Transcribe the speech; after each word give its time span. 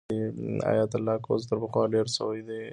ایا 0.69 0.83
طلاق 0.93 1.21
اوس 1.29 1.43
تر 1.49 1.57
پخوا 1.63 1.83
ډېر 1.93 2.05
سوی 2.17 2.41
دی؟ 2.47 2.61